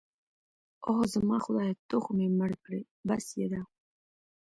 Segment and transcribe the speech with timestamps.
[0.87, 2.81] اوه، زما خدایه ته خو مې مړ کړې.
[3.07, 3.61] بس يې ده.